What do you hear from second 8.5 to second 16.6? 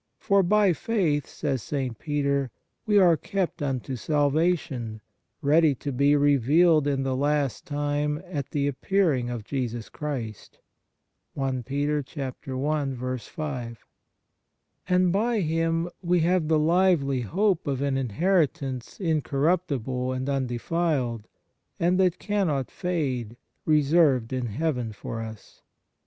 appearing of Jesus Christ." 1 And by Him we have the